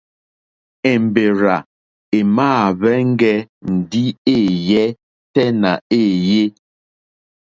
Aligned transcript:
Èmbèrzà 0.91 1.55
èmàáhwɛ̄ŋgɛ̄ 2.17 3.35
ndí 3.73 4.03
èéyɛ́ 4.33 4.87
tɛ́ 5.33 5.47
nà 5.61 5.71
èéyé. 5.99 6.43